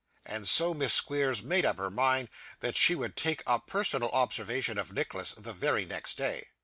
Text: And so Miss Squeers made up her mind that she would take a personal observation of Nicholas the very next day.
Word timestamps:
And 0.25 0.47
so 0.49 0.73
Miss 0.73 0.95
Squeers 0.95 1.43
made 1.43 1.63
up 1.63 1.77
her 1.77 1.91
mind 1.91 2.29
that 2.61 2.75
she 2.75 2.95
would 2.95 3.15
take 3.15 3.43
a 3.45 3.59
personal 3.59 4.09
observation 4.09 4.79
of 4.79 4.91
Nicholas 4.93 5.33
the 5.33 5.53
very 5.53 5.85
next 5.85 6.15
day. 6.17 6.47